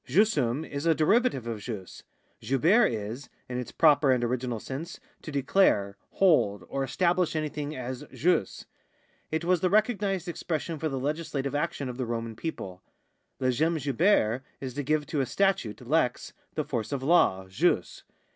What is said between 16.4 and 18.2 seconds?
the force of law (jus).